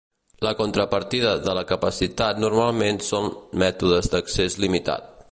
[0.45, 3.29] La contrapartida de la capacitat normalment són
[3.65, 5.13] mètodes d'accés limitat.